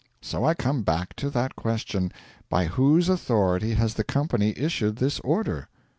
So 0.19 0.43
I 0.43 0.55
come 0.55 0.81
back 0.81 1.15
to 1.17 1.29
that 1.29 1.55
question: 1.55 2.11
By 2.49 2.65
whose 2.65 3.07
authority 3.07 3.75
has 3.75 3.93
the 3.93 4.03
company 4.03 4.55
issued 4.57 4.95
this 4.95 5.19
order?' 5.19 5.67